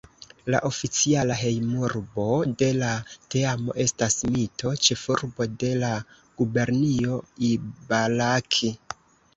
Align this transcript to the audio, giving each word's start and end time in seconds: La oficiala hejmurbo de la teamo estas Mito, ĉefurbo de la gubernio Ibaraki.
La 0.53 0.59
oficiala 0.67 1.35
hejmurbo 1.41 2.25
de 2.61 2.69
la 2.79 2.95
teamo 3.35 3.77
estas 3.85 4.19
Mito, 4.31 4.75
ĉefurbo 4.89 5.51
de 5.67 5.71
la 5.85 5.93
gubernio 6.43 7.25
Ibaraki. 7.53 8.77